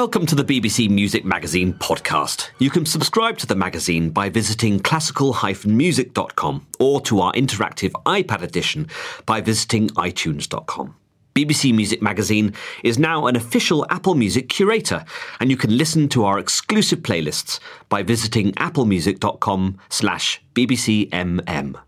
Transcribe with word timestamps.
Welcome 0.00 0.24
to 0.28 0.34
the 0.34 0.44
BBC 0.44 0.88
Music 0.88 1.26
Magazine 1.26 1.74
podcast. 1.74 2.48
You 2.58 2.70
can 2.70 2.86
subscribe 2.86 3.36
to 3.36 3.46
the 3.46 3.54
magazine 3.54 4.08
by 4.08 4.30
visiting 4.30 4.80
classical-music.com 4.80 6.66
or 6.78 7.02
to 7.02 7.20
our 7.20 7.34
interactive 7.34 7.90
iPad 8.06 8.40
edition 8.40 8.88
by 9.26 9.42
visiting 9.42 9.90
itunes.com. 9.90 10.96
BBC 11.34 11.74
Music 11.74 12.00
Magazine 12.00 12.54
is 12.82 12.98
now 12.98 13.26
an 13.26 13.36
official 13.36 13.84
Apple 13.90 14.14
Music 14.14 14.48
curator, 14.48 15.04
and 15.38 15.50
you 15.50 15.58
can 15.58 15.76
listen 15.76 16.08
to 16.08 16.24
our 16.24 16.38
exclusive 16.38 17.00
playlists 17.00 17.60
by 17.90 18.02
visiting 18.02 18.52
applemusic.com 18.52 19.76
slash 19.90 20.40
bbcmm. 20.54 21.78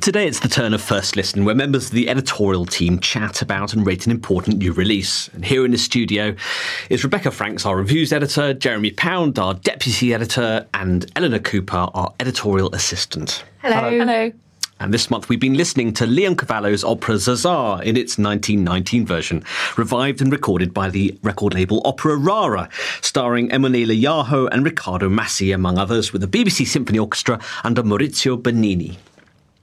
Today 0.00 0.26
it's 0.26 0.40
the 0.40 0.48
turn 0.48 0.74
of 0.74 0.82
First 0.82 1.14
Listen, 1.14 1.44
where 1.44 1.54
members 1.54 1.86
of 1.86 1.92
the 1.92 2.08
editorial 2.08 2.66
team 2.66 2.98
chat 2.98 3.42
about 3.42 3.74
and 3.74 3.86
rate 3.86 4.06
an 4.06 4.10
important 4.12 4.58
new 4.58 4.72
release. 4.72 5.28
And 5.28 5.44
here 5.44 5.64
in 5.64 5.70
the 5.70 5.78
studio 5.78 6.34
is 6.90 7.04
Rebecca 7.04 7.30
Franks, 7.30 7.64
our 7.64 7.76
reviews 7.76 8.12
editor, 8.12 8.54
Jeremy 8.54 8.90
Pound, 8.90 9.38
our 9.38 9.54
deputy 9.54 10.12
editor, 10.12 10.66
and 10.74 11.08
Eleanor 11.14 11.38
Cooper, 11.38 11.88
our 11.94 12.12
editorial 12.18 12.74
assistant. 12.74 13.44
Hello. 13.58 13.88
Hello. 13.88 14.32
And 14.80 14.92
this 14.92 15.10
month 15.10 15.28
we've 15.28 15.38
been 15.38 15.54
listening 15.54 15.92
to 15.94 16.06
Leoncavallo's 16.06 16.82
opera 16.82 17.16
Zaza 17.16 17.80
in 17.84 17.96
its 17.96 18.18
1919 18.18 19.06
version, 19.06 19.44
revived 19.76 20.20
and 20.20 20.32
recorded 20.32 20.74
by 20.74 20.90
the 20.90 21.16
record 21.22 21.54
label 21.54 21.80
Opera 21.84 22.16
Rara, 22.16 22.68
starring 23.00 23.48
Ermonela 23.50 23.98
Jaho 23.98 24.48
and 24.50 24.64
Riccardo 24.64 25.08
Massi, 25.08 25.52
among 25.52 25.78
others, 25.78 26.12
with 26.12 26.20
the 26.20 26.26
BBC 26.28 26.66
Symphony 26.66 26.98
Orchestra 26.98 27.40
under 27.62 27.84
Maurizio 27.84 28.36
Benini. 28.36 28.96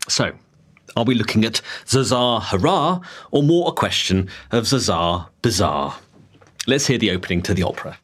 So, 0.07 0.33
are 0.95 1.03
we 1.03 1.15
looking 1.15 1.45
at 1.45 1.61
Zaza 1.87 2.39
Hurrah 2.39 2.99
or 3.31 3.43
more 3.43 3.69
a 3.69 3.71
question 3.71 4.29
of 4.51 4.67
Zaza 4.67 5.29
Bizarre? 5.41 5.97
Let's 6.67 6.87
hear 6.87 6.97
the 6.97 7.11
opening 7.11 7.41
to 7.43 7.53
the 7.53 7.63
opera. 7.63 7.97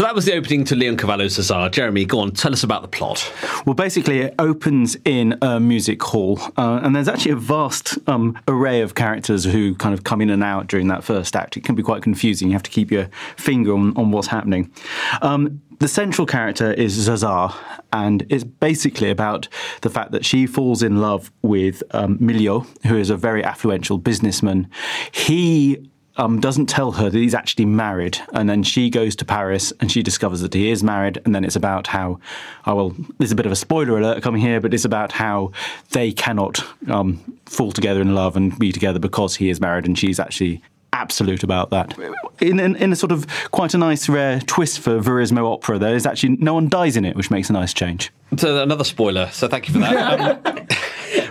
So 0.00 0.06
that 0.06 0.14
was 0.14 0.24
the 0.24 0.32
opening 0.32 0.64
to 0.64 0.74
Leon 0.74 0.96
Leoncavallo's 0.96 1.34
Zaza. 1.34 1.68
Jeremy, 1.68 2.06
go 2.06 2.20
on, 2.20 2.30
tell 2.30 2.54
us 2.54 2.62
about 2.62 2.80
the 2.80 2.88
plot. 2.88 3.30
Well, 3.66 3.74
basically, 3.74 4.20
it 4.20 4.34
opens 4.38 4.96
in 5.04 5.36
a 5.42 5.60
music 5.60 6.02
hall, 6.02 6.40
uh, 6.56 6.80
and 6.82 6.96
there's 6.96 7.06
actually 7.06 7.32
a 7.32 7.36
vast 7.36 7.98
um, 8.08 8.38
array 8.48 8.80
of 8.80 8.94
characters 8.94 9.44
who 9.44 9.74
kind 9.74 9.92
of 9.92 10.04
come 10.04 10.22
in 10.22 10.30
and 10.30 10.42
out 10.42 10.68
during 10.68 10.88
that 10.88 11.04
first 11.04 11.36
act. 11.36 11.58
It 11.58 11.64
can 11.64 11.74
be 11.74 11.82
quite 11.82 12.02
confusing. 12.02 12.48
You 12.48 12.54
have 12.54 12.62
to 12.62 12.70
keep 12.70 12.90
your 12.90 13.10
finger 13.36 13.74
on, 13.74 13.94
on 13.94 14.10
what's 14.10 14.28
happening. 14.28 14.72
Um, 15.20 15.60
the 15.80 15.88
central 15.88 16.26
character 16.26 16.72
is 16.72 16.92
Zaza, 16.92 17.54
and 17.92 18.24
it's 18.30 18.44
basically 18.44 19.10
about 19.10 19.48
the 19.82 19.90
fact 19.90 20.12
that 20.12 20.24
she 20.24 20.46
falls 20.46 20.82
in 20.82 21.02
love 21.02 21.30
with 21.42 21.82
um, 21.90 22.16
Milio, 22.18 22.66
who 22.86 22.96
is 22.96 23.10
a 23.10 23.18
very 23.18 23.42
affluential 23.42 24.02
businessman. 24.02 24.70
He 25.12 25.89
um, 26.16 26.40
doesn't 26.40 26.66
tell 26.66 26.92
her 26.92 27.08
that 27.10 27.18
he's 27.18 27.34
actually 27.34 27.66
married, 27.66 28.18
and 28.32 28.48
then 28.48 28.62
she 28.62 28.90
goes 28.90 29.16
to 29.16 29.24
Paris 29.24 29.72
and 29.80 29.90
she 29.90 30.02
discovers 30.02 30.40
that 30.40 30.54
he 30.54 30.70
is 30.70 30.82
married, 30.82 31.20
and 31.24 31.34
then 31.34 31.44
it's 31.44 31.56
about 31.56 31.86
how, 31.86 32.18
oh 32.66 32.74
well, 32.74 32.96
there's 33.18 33.32
a 33.32 33.36
bit 33.36 33.46
of 33.46 33.52
a 33.52 33.56
spoiler 33.56 33.98
alert 33.98 34.22
coming 34.22 34.40
here, 34.40 34.60
but 34.60 34.74
it's 34.74 34.84
about 34.84 35.12
how 35.12 35.52
they 35.90 36.12
cannot 36.12 36.64
um, 36.88 37.38
fall 37.46 37.72
together 37.72 38.00
in 38.00 38.14
love 38.14 38.36
and 38.36 38.58
be 38.58 38.72
together 38.72 38.98
because 38.98 39.36
he 39.36 39.50
is 39.50 39.60
married 39.60 39.86
and 39.86 39.98
she's 39.98 40.20
actually 40.20 40.62
absolute 40.92 41.42
about 41.42 41.70
that. 41.70 41.96
In, 42.40 42.58
in, 42.58 42.76
in, 42.76 42.92
a 42.92 42.96
sort 42.96 43.12
of 43.12 43.26
quite 43.50 43.74
a 43.74 43.78
nice 43.78 44.08
rare 44.08 44.40
twist 44.40 44.80
for 44.80 44.98
Verismo 45.00 45.52
opera, 45.52 45.78
there 45.78 45.94
is 45.94 46.06
actually 46.06 46.36
no 46.36 46.54
one 46.54 46.68
dies 46.68 46.96
in 46.96 47.04
it, 47.04 47.16
which 47.16 47.30
makes 47.30 47.48
a 47.50 47.52
nice 47.52 47.72
change. 47.72 48.10
So 48.36 48.62
another 48.62 48.84
spoiler. 48.84 49.28
So 49.30 49.48
thank 49.48 49.68
you 49.68 49.74
for 49.74 49.80
that. 49.80 50.46
um, 50.46 50.66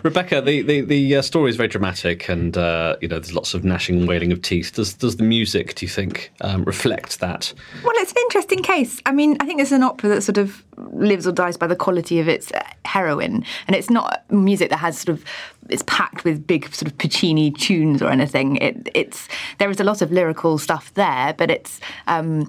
Rebecca, 0.03 0.41
the 0.41 0.61
the, 0.61 0.81
the 0.81 1.15
uh, 1.17 1.21
story 1.21 1.49
is 1.49 1.55
very 1.55 1.69
dramatic, 1.69 2.29
and 2.29 2.57
uh, 2.57 2.95
you 3.01 3.07
know 3.07 3.19
there's 3.19 3.33
lots 3.33 3.53
of 3.53 3.63
gnashing 3.63 3.99
and 3.99 4.07
wailing 4.07 4.31
of 4.31 4.41
teeth. 4.41 4.73
Does 4.73 4.93
does 4.93 5.17
the 5.17 5.23
music, 5.23 5.75
do 5.75 5.85
you 5.85 5.89
think, 5.89 6.31
um, 6.41 6.63
reflect 6.63 7.19
that? 7.19 7.53
Well, 7.83 7.93
it's 7.97 8.11
an 8.11 8.17
interesting 8.23 8.63
case. 8.63 9.01
I 9.05 9.11
mean, 9.11 9.37
I 9.39 9.45
think 9.45 9.61
it's 9.61 9.71
an 9.71 9.83
opera 9.83 10.09
that 10.09 10.21
sort 10.21 10.37
of 10.37 10.63
lives 10.77 11.27
or 11.27 11.31
dies 11.31 11.57
by 11.57 11.67
the 11.67 11.75
quality 11.75 12.19
of 12.19 12.27
its 12.27 12.51
uh, 12.51 12.63
heroine, 12.85 13.43
and 13.67 13.75
it's 13.75 13.89
not 13.89 14.23
music 14.31 14.69
that 14.69 14.77
has 14.77 14.99
sort 14.99 15.17
of 15.17 15.25
it's 15.69 15.83
packed 15.85 16.23
with 16.23 16.45
big 16.47 16.73
sort 16.73 16.91
of 16.91 16.97
Puccini 16.97 17.51
tunes 17.51 18.01
or 18.01 18.09
anything. 18.09 18.57
It, 18.57 18.89
it's 18.93 19.27
there 19.57 19.69
is 19.69 19.79
a 19.79 19.83
lot 19.83 20.01
of 20.01 20.11
lyrical 20.11 20.57
stuff 20.57 20.93
there, 20.93 21.33
but 21.37 21.51
it's. 21.51 21.79
Um, 22.07 22.47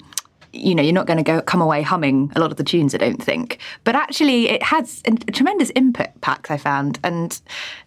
you 0.52 0.75
know, 0.75 0.82
you're 0.82 0.93
not 0.93 1.06
going 1.06 1.17
to 1.17 1.23
go 1.23 1.41
come 1.41 1.61
away 1.61 1.82
humming 1.82 2.32
a 2.35 2.41
lot 2.41 2.50
of 2.50 2.56
the 2.56 2.64
tunes, 2.64 2.94
I 2.94 2.99
don't 2.99 3.23
think. 3.23 3.58
But 3.85 3.94
actually, 3.94 4.49
it 4.49 4.62
has 4.62 5.02
a 5.06 5.12
tremendous 5.32 5.70
input 5.75 6.08
packs 6.20 6.50
I 6.50 6.56
found, 6.56 6.99
and 7.05 7.41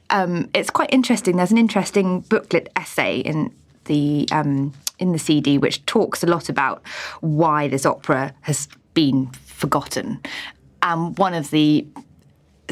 um, 0.10 0.50
it's 0.54 0.70
quite 0.70 0.90
interesting. 0.92 1.38
There's 1.38 1.52
an 1.52 1.58
interesting 1.58 2.22
booklet 2.22 2.70
essay 2.76 3.18
in 3.20 3.54
the 3.86 4.28
um, 4.32 4.74
in 5.00 5.12
the 5.12 5.20
CD 5.20 5.58
which 5.58 5.86
talks 5.86 6.24
a 6.24 6.28
lot 6.28 6.50
about 6.50 6.82
why 7.22 7.68
this 7.68 7.86
opera 7.86 8.34
has 8.42 8.68
been 8.94 9.28
forgotten. 9.46 10.20
And 10.82 11.18
one 11.18 11.34
of 11.34 11.50
the 11.50 11.88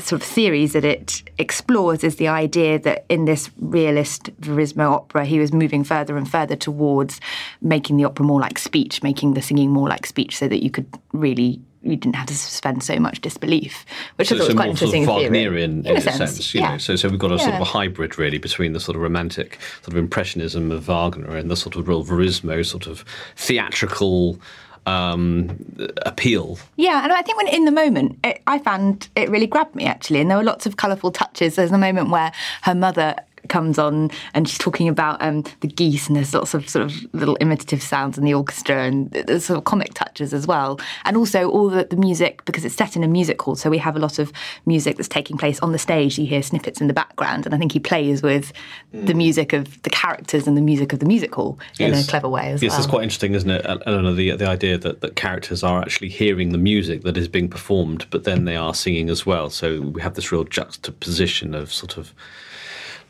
sort 0.03 0.21
of 0.21 0.27
theories 0.27 0.74
that 0.74 0.86
it 0.86 1.24
explores 1.38 2.03
is 2.03 2.18
the 2.18 2.27
idea 2.27 2.80
that 2.80 3.06
in 3.09 3.25
this 3.25 3.50
realist 3.57 4.36
Verismo 4.42 4.92
opera, 4.92 5.25
he 5.25 5.39
was 5.39 5.53
moving 5.53 5.83
further 5.83 6.18
and 6.18 6.30
further 6.30 6.56
towards 6.56 7.19
making 7.62 7.98
the 7.98 8.06
opera 8.06 8.25
more 8.25 8.39
like 8.39 8.59
speech, 8.59 9.03
making 9.03 9.33
the 9.33 9.42
singing 9.42 9.71
more 9.71 9.88
like 9.88 10.06
speech, 10.06 10.38
so 10.38 10.48
that 10.48 10.63
you 10.63 10.69
could 10.69 10.88
really 11.13 11.59
you 11.83 11.95
didn't 11.95 12.15
have 12.15 12.27
to 12.27 12.36
suspend 12.36 12.83
so 12.83 13.00
much 13.00 13.21
disbelief, 13.21 13.86
which 14.15 14.30
so, 14.30 14.36
I 14.36 14.39
thought 14.39 14.48
was 14.48 14.56
quite 14.56 14.69
interesting. 14.69 15.06
Sort 15.06 15.24
of 15.24 15.31
theory. 15.31 15.45
Wagnerian 15.45 15.80
in, 15.80 15.88
in, 15.88 15.98
a 15.98 16.01
sense, 16.01 16.18
sense, 16.18 16.53
you 16.53 16.62
yeah. 16.62 16.71
know. 16.74 16.77
So, 16.77 16.95
so 16.95 17.09
we've 17.09 17.19
got 17.19 17.31
a 17.31 17.39
sort 17.39 17.56
of 17.56 17.62
a 17.62 17.65
hybrid 17.65 18.18
really 18.19 18.38
between 18.38 18.74
the 18.74 18.80
sort 18.80 18.95
of 18.95 19.01
romantic 19.01 19.59
sort 19.81 19.94
of 19.94 19.98
impressionism 19.98 20.71
of 20.71 20.83
Wagner 20.83 21.36
and 21.36 21.50
the 21.50 21.56
sort 21.56 21.75
of 21.75 21.88
real 21.88 22.06
Verismo 22.06 22.63
sort 22.65 22.88
of 22.88 23.03
theatrical 23.36 24.39
um, 24.86 25.57
appeal. 26.06 26.57
Yeah, 26.75 27.04
and 27.04 27.13
I 27.13 27.22
think 27.22 27.38
when 27.38 27.48
in 27.48 27.66
the 27.66 27.72
moment, 27.72 28.19
it, 28.24 28.42
I 28.48 28.60
found 28.60 29.10
it 29.16 29.30
really 29.30 29.48
grabbed 29.48 29.75
me 29.75 29.86
actually, 29.86 30.22
and 30.22 30.30
there 30.30 30.38
were 30.38 30.44
lots 30.44 30.66
of 30.66 30.78
colourful 30.78 31.12
touches. 31.12 31.56
There's 31.56 31.72
a 31.72 31.78
moment 31.78 32.10
where 32.10 32.31
her 32.63 32.75
mother 32.75 33.16
comes 33.50 33.78
on 33.78 34.12
and 34.34 34.48
she's 34.48 34.58
talking 34.58 34.88
about 34.88 35.22
um, 35.22 35.44
the 35.62 35.68
geese, 35.68 36.08
and 36.08 36.16
there's 36.16 36.34
lots 36.34 36.54
of 36.54 36.68
sort 36.70 36.86
of 36.86 37.14
little 37.14 37.38
imitative 37.40 37.82
sounds 37.82 38.18
in 38.18 38.24
the 38.24 38.34
orchestra, 38.34 38.84
and 38.84 39.12
there's 39.12 39.46
sort 39.46 39.58
of 39.58 39.64
comic 39.64 39.94
touches 39.94 40.34
as 40.34 40.48
well, 40.48 40.80
and 41.06 41.18
also 41.18 41.50
all 41.50 41.70
the, 41.70 41.86
the 41.86 41.96
music 41.96 42.44
because 42.46 42.66
it's 42.66 42.76
set 42.76 42.96
in 42.96 43.04
a 43.04 43.08
music 43.08 43.42
hall, 43.42 43.56
so 43.56 43.70
we 43.70 43.78
have 43.78 43.96
a 43.96 44.00
lot 44.00 44.20
of 44.20 44.32
music 44.66 44.98
that's 44.98 45.10
taking 45.10 45.38
place 45.38 45.60
on 45.60 45.72
the 45.72 45.80
stage. 45.80 46.18
You 46.18 46.26
hear 46.26 46.42
snippets 46.42 46.82
in 46.82 46.88
the 46.88 46.94
background, 46.94 47.46
and 47.46 47.56
I 47.56 47.58
think 47.58 47.72
he 47.72 47.80
plays 47.80 48.22
with 48.22 48.54
the 48.94 49.14
music 49.14 49.54
of 49.54 49.82
the 49.84 49.90
characters 49.90 50.48
and 50.48 50.58
the 50.58 50.62
music 50.62 50.94
of 50.94 51.00
the 51.00 51.06
music 51.06 51.34
hall 51.36 51.60
in 51.80 51.94
a 51.94 52.04
clever 52.04 52.30
way 52.30 52.52
as 52.52 52.62
yes, 52.62 52.72
well. 52.72 52.78
Yes, 52.78 52.86
it's 52.86 52.90
quite 52.90 53.04
interesting, 53.04 53.34
isn't 53.34 53.50
it, 53.50 53.66
Eleanor? 53.86 54.14
The 54.14 54.36
the 54.36 54.48
idea 54.48 54.78
that, 54.78 55.02
that 55.02 55.16
characters 55.16 55.64
are 55.64 55.82
actually 55.82 56.10
hearing 56.10 56.52
the 56.52 56.58
music 56.58 57.02
that 57.04 57.18
is 57.18 57.28
being 57.28 57.50
performed, 57.50 58.06
but 58.10 58.24
then 58.24 58.46
they 58.46 58.56
are 58.56 58.74
singing 58.74 59.10
as 59.10 59.26
well. 59.26 59.50
So 59.50 59.82
we 59.82 60.02
have 60.02 60.16
this 60.16 60.32
real 60.32 60.44
juxtaposition 60.44 61.56
of 61.56 61.72
sort 61.72 61.98
of 61.98 62.14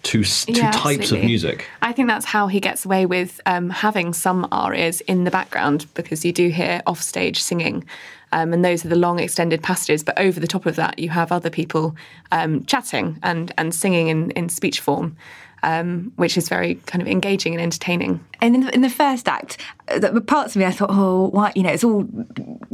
two 0.04 0.24
two 0.24 0.54
Yeah, 0.54 0.72
types 0.72 1.12
of 1.12 1.24
music. 1.24 1.66
I 1.82 1.92
think 1.94 2.08
that's 2.08 2.26
how 2.26 2.48
he 2.48 2.60
gets 2.60 2.86
away 2.86 3.06
with 3.06 3.40
um, 3.46 3.70
having 3.70 4.14
some 4.14 4.48
arias 4.52 5.02
in 5.02 5.24
the 5.24 5.32
background 5.32 5.86
because 5.94 6.26
you 6.26 6.34
do 6.34 6.50
hear 6.50 6.82
offstage 6.86 7.42
singing. 7.42 7.86
Um, 8.32 8.54
and 8.54 8.64
those 8.64 8.86
are 8.86 8.90
the 8.90 8.96
long 8.96 9.20
extended 9.20 9.62
passages. 9.62 10.04
But 10.04 10.20
over 10.20 10.40
the 10.40 10.48
top 10.48 10.66
of 10.66 10.76
that, 10.76 11.00
you 11.00 11.10
have 11.10 11.32
other 11.32 11.50
people 11.50 11.96
um, 12.32 12.64
chatting 12.66 13.20
and, 13.24 13.54
and 13.58 13.74
singing 13.74 14.08
in, 14.08 14.32
in 14.32 14.50
speech 14.50 14.80
form, 14.80 15.16
um, 15.64 16.12
which 16.16 16.38
is 16.38 16.50
very 16.50 16.76
kind 16.86 17.02
of 17.02 17.08
engaging 17.08 17.54
and 17.54 17.62
entertaining. 17.62 18.24
And 18.42 18.56
in 18.56 18.62
the, 18.62 18.74
in 18.74 18.82
the 18.82 18.90
first 18.90 19.28
act, 19.28 19.58
uh, 19.90 20.00
the 20.00 20.12
the 20.12 20.22
parts 20.22 20.56
of 20.56 20.60
me, 20.60 20.66
I 20.66 20.72
thought, 20.72 20.90
oh, 20.92 21.28
why? 21.30 21.52
You 21.56 21.64
know, 21.64 21.70
it's 21.72 21.84
all 21.84 22.04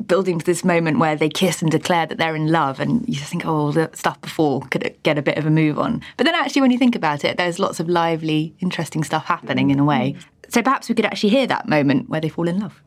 building 0.05 0.39
to 0.39 0.45
this 0.45 0.63
moment 0.63 0.99
where 0.99 1.15
they 1.15 1.27
kiss 1.27 1.61
and 1.61 1.69
declare 1.69 2.05
that 2.05 2.17
they're 2.17 2.35
in 2.35 2.47
love, 2.47 2.79
and 2.79 3.03
you 3.07 3.19
think, 3.19 3.45
oh, 3.45 3.71
the 3.71 3.89
stuff 3.93 4.21
before 4.21 4.61
could 4.71 4.95
get 5.03 5.17
a 5.17 5.21
bit 5.21 5.37
of 5.37 5.45
a 5.45 5.49
move 5.49 5.77
on. 5.77 6.01
But 6.15 6.25
then, 6.25 6.35
actually, 6.35 6.61
when 6.61 6.71
you 6.71 6.77
think 6.77 6.95
about 6.95 7.25
it, 7.25 7.35
there's 7.37 7.59
lots 7.59 7.79
of 7.79 7.89
lively, 7.89 8.53
interesting 8.59 9.03
stuff 9.03 9.25
happening 9.25 9.69
in 9.69 9.79
a 9.79 9.83
way. 9.83 10.15
So 10.49 10.61
perhaps 10.61 10.87
we 10.87 10.95
could 10.95 11.05
actually 11.05 11.31
hear 11.31 11.47
that 11.47 11.67
moment 11.67 12.09
where 12.09 12.21
they 12.21 12.29
fall 12.29 12.47
in 12.47 12.59
love. 12.59 12.81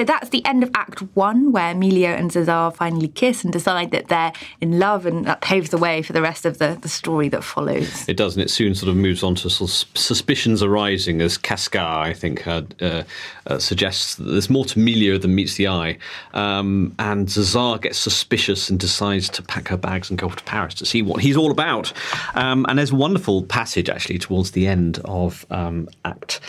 So 0.00 0.04
that's 0.04 0.30
the 0.30 0.42
end 0.46 0.62
of 0.62 0.70
Act 0.74 1.00
One, 1.14 1.52
where 1.52 1.72
Emilio 1.72 2.08
and 2.08 2.32
Zaza 2.32 2.72
finally 2.74 3.08
kiss 3.08 3.44
and 3.44 3.52
decide 3.52 3.90
that 3.90 4.08
they're 4.08 4.32
in 4.62 4.78
love, 4.78 5.04
and 5.04 5.26
that 5.26 5.42
paves 5.42 5.68
the 5.68 5.76
way 5.76 6.00
for 6.00 6.14
the 6.14 6.22
rest 6.22 6.46
of 6.46 6.56
the, 6.56 6.78
the 6.80 6.88
story 6.88 7.28
that 7.28 7.44
follows. 7.44 8.08
It 8.08 8.16
does, 8.16 8.34
and 8.34 8.42
it 8.42 8.48
soon 8.48 8.74
sort 8.74 8.88
of 8.88 8.96
moves 8.96 9.22
on 9.22 9.34
to 9.34 9.50
sort 9.50 9.68
of 9.70 9.76
suspicions 9.94 10.62
arising 10.62 11.20
as 11.20 11.36
Cascart, 11.36 11.98
I 11.98 12.14
think, 12.14 12.46
uh, 12.46 12.62
uh, 12.80 13.58
suggests 13.58 14.14
that 14.14 14.24
there's 14.24 14.48
more 14.48 14.64
to 14.64 14.80
Emilio 14.80 15.18
than 15.18 15.34
meets 15.34 15.56
the 15.56 15.68
eye. 15.68 15.98
Um, 16.32 16.94
and 16.98 17.28
Zaza 17.28 17.78
gets 17.82 17.98
suspicious 17.98 18.70
and 18.70 18.80
decides 18.80 19.28
to 19.28 19.42
pack 19.42 19.68
her 19.68 19.76
bags 19.76 20.08
and 20.08 20.18
go 20.18 20.28
off 20.28 20.36
to 20.36 20.44
Paris 20.44 20.72
to 20.76 20.86
see 20.86 21.02
what 21.02 21.20
he's 21.20 21.36
all 21.36 21.50
about. 21.50 21.92
Um, 22.34 22.64
and 22.70 22.78
there's 22.78 22.92
a 22.92 22.96
wonderful 22.96 23.42
passage, 23.42 23.90
actually, 23.90 24.18
towards 24.18 24.52
the 24.52 24.66
end 24.66 24.98
of 25.04 25.44
um, 25.50 25.90
Act 26.06 26.40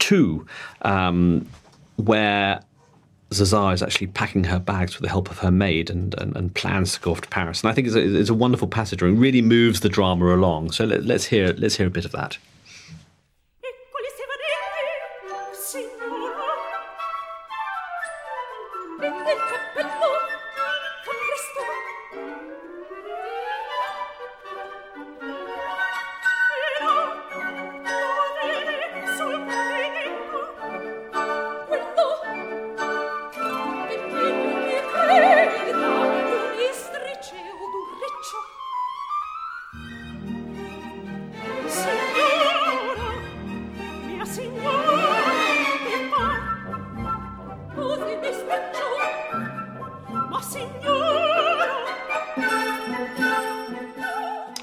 Two, 0.00 0.44
um, 0.82 1.46
where 1.94 2.62
Zaza 3.32 3.68
is 3.68 3.82
actually 3.82 4.08
packing 4.08 4.44
her 4.44 4.58
bags 4.58 4.96
with 4.96 5.02
the 5.02 5.08
help 5.08 5.30
of 5.30 5.38
her 5.38 5.50
maid 5.50 5.88
and, 5.88 6.14
and, 6.18 6.36
and 6.36 6.54
plans 6.54 6.94
to 6.94 7.00
go 7.00 7.12
off 7.12 7.20
to 7.20 7.28
Paris. 7.28 7.62
And 7.62 7.70
I 7.70 7.74
think 7.74 7.86
it's 7.86 7.96
a, 7.96 8.18
it's 8.18 8.30
a 8.30 8.34
wonderful 8.34 8.66
passage 8.66 9.02
and 9.02 9.20
really 9.20 9.42
moves 9.42 9.80
the 9.80 9.88
drama 9.88 10.34
along. 10.34 10.72
So 10.72 10.84
let, 10.84 11.04
let's 11.04 11.26
hear 11.26 11.52
let's 11.52 11.76
hear 11.76 11.86
a 11.86 11.90
bit 11.90 12.04
of 12.04 12.12
that. 12.12 12.38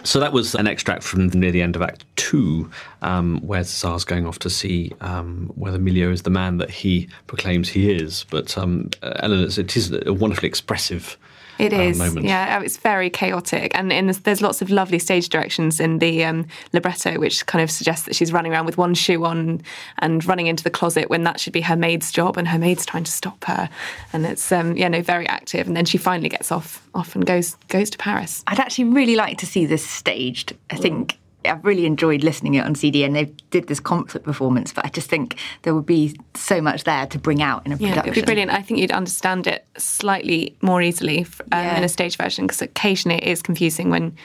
So 0.07 0.21
that 0.21 0.31
was 0.31 0.55
an 0.55 0.67
extract 0.67 1.03
from 1.03 1.27
near 1.27 1.51
the 1.51 1.61
end 1.61 1.75
of 1.75 1.81
Act 1.81 2.05
Two, 2.15 2.71
um, 3.01 3.41
where 3.41 3.59
Zaza's 3.65 4.05
going 4.05 4.25
off 4.25 4.39
to 4.39 4.49
see 4.49 4.93
um, 5.01 5.51
whether 5.55 5.75
Emilio 5.75 6.11
is 6.11 6.21
the 6.21 6.29
man 6.29 6.59
that 6.59 6.69
he 6.69 7.09
proclaims 7.27 7.67
he 7.67 7.91
is. 7.91 8.25
But 8.29 8.57
um, 8.57 8.89
Eleanor, 9.03 9.47
it 9.47 9.75
is 9.75 9.91
a 9.91 10.13
wonderfully 10.13 10.47
expressive 10.47 11.17
It 11.59 11.73
uh, 11.73 11.77
is, 11.77 11.97
moment. 11.97 12.25
yeah. 12.25 12.61
It's 12.61 12.77
very 12.77 13.09
chaotic, 13.09 13.71
and 13.75 13.91
in 13.91 14.07
this, 14.07 14.19
there's 14.19 14.41
lots 14.41 14.61
of 14.61 14.69
lovely 14.69 14.99
stage 14.99 15.29
directions 15.29 15.79
in 15.79 15.99
the 15.99 16.23
um, 16.23 16.47
libretto, 16.73 17.19
which 17.19 17.45
kind 17.45 17.63
of 17.63 17.71
suggests 17.71 18.05
that 18.05 18.15
she's 18.15 18.31
running 18.31 18.51
around 18.51 18.65
with 18.65 18.77
one 18.77 18.93
shoe 18.93 19.25
on 19.25 19.61
and 19.99 20.25
running 20.25 20.47
into 20.47 20.63
the 20.63 20.69
closet 20.69 21.09
when 21.09 21.23
that 21.23 21.39
should 21.39 21.53
be 21.53 21.61
her 21.61 21.75
maid's 21.75 22.11
job, 22.11 22.37
and 22.37 22.47
her 22.47 22.59
maid's 22.59 22.85
trying 22.85 23.03
to 23.03 23.11
stop 23.11 23.43
her, 23.45 23.69
and 24.13 24.25
it's 24.25 24.51
um, 24.51 24.75
yeah, 24.77 24.87
no, 24.87 25.01
very 25.01 25.27
active. 25.27 25.67
And 25.67 25.75
then 25.75 25.85
she 25.85 25.97
finally 25.97 26.29
gets 26.29 26.51
off, 26.51 26.87
off 26.93 27.15
and 27.15 27.25
goes 27.25 27.55
goes 27.67 27.89
to 27.91 27.97
Paris. 27.97 28.43
I'd 28.47 28.59
actually 28.59 28.85
really 28.85 29.15
like 29.15 29.37
to 29.39 29.45
see 29.45 29.65
this 29.65 29.87
staged. 29.87 30.53
I 30.69 30.75
think 30.75 31.17
I've 31.49 31.63
really 31.65 31.85
enjoyed 31.85 32.23
listening 32.23 32.55
it 32.55 32.65
on 32.65 32.75
CD, 32.75 33.03
and 33.03 33.15
they 33.15 33.25
did 33.49 33.67
this 33.67 33.79
concert 33.79 34.23
performance. 34.23 34.73
But 34.73 34.85
I 34.85 34.89
just 34.89 35.09
think 35.09 35.37
there 35.63 35.73
would 35.75 35.85
be 35.85 36.15
so 36.35 36.61
much 36.61 36.83
there 36.83 37.05
to 37.07 37.19
bring 37.19 37.41
out 37.41 37.65
in 37.65 37.71
a 37.71 37.75
Yeah, 37.75 37.89
production. 37.89 38.11
it'd 38.13 38.23
be 38.23 38.25
brilliant. 38.25 38.51
I 38.51 38.61
think 38.61 38.79
you'd 38.79 38.91
understand 38.91 39.47
it 39.47 39.65
slightly 39.77 40.55
more 40.61 40.81
easily 40.81 41.25
um, 41.51 41.63
Yeah. 41.63 41.77
in 41.77 41.83
a 41.83 41.89
stage 41.89 42.17
version 42.17 42.45
because 42.47 42.61
occasionally 42.61 43.17
it 43.17 43.27
is 43.27 43.41
confusing 43.41 43.89
when 43.89 44.15